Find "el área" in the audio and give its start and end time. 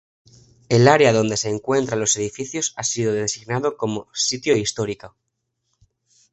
0.67-1.13